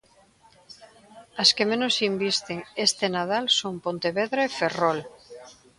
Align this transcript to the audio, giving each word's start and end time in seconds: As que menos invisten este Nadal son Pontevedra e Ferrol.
As 1.41 1.49
que 1.55 1.63
menos 1.71 1.95
invisten 2.11 2.57
este 2.85 3.05
Nadal 3.15 3.45
son 3.59 3.73
Pontevedra 3.85 4.41
e 4.47 4.53
Ferrol. 4.57 4.99